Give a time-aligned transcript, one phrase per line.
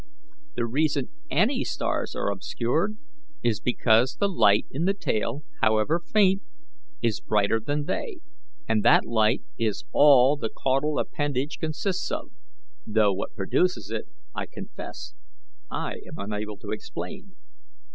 [0.55, 2.97] The reason ANY stars are obscured
[3.43, 6.41] is because the light in the tail, however faint,
[7.03, 8.17] is brighter than they,
[8.67, 12.31] and that light is all that the caudal appendage consists of,
[12.87, 15.13] though what produces it I confess
[15.69, 17.35] I am unable to explain.